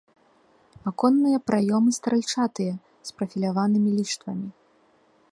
[0.91, 2.73] Аконныя праёмы стральчатыя
[3.09, 4.49] з прафіляванымі ліштвамі.